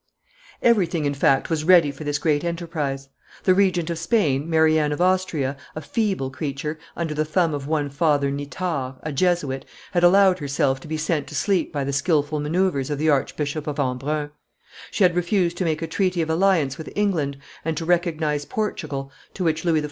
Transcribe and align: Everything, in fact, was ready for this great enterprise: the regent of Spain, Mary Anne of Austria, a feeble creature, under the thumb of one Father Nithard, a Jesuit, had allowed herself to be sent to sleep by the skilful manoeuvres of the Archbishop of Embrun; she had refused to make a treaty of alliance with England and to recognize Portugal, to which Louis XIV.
Everything, 0.63 1.05
in 1.05 1.13
fact, 1.13 1.51
was 1.51 1.63
ready 1.63 1.91
for 1.91 2.03
this 2.03 2.17
great 2.17 2.43
enterprise: 2.43 3.09
the 3.43 3.53
regent 3.53 3.87
of 3.91 3.99
Spain, 3.99 4.49
Mary 4.49 4.79
Anne 4.79 4.91
of 4.91 4.99
Austria, 4.99 5.55
a 5.75 5.81
feeble 5.81 6.31
creature, 6.31 6.79
under 6.97 7.13
the 7.13 7.23
thumb 7.23 7.53
of 7.53 7.67
one 7.67 7.87
Father 7.87 8.31
Nithard, 8.31 8.95
a 9.03 9.11
Jesuit, 9.11 9.63
had 9.91 10.03
allowed 10.03 10.39
herself 10.39 10.79
to 10.79 10.87
be 10.87 10.97
sent 10.97 11.27
to 11.27 11.35
sleep 11.35 11.71
by 11.71 11.83
the 11.83 11.93
skilful 11.93 12.39
manoeuvres 12.39 12.89
of 12.89 12.97
the 12.97 13.09
Archbishop 13.09 13.67
of 13.67 13.77
Embrun; 13.77 14.31
she 14.89 15.03
had 15.03 15.15
refused 15.15 15.55
to 15.57 15.65
make 15.65 15.83
a 15.83 15.87
treaty 15.87 16.23
of 16.23 16.31
alliance 16.31 16.79
with 16.79 16.89
England 16.95 17.37
and 17.63 17.77
to 17.77 17.85
recognize 17.85 18.43
Portugal, 18.43 19.11
to 19.35 19.43
which 19.43 19.63
Louis 19.63 19.79
XIV. 19.79 19.79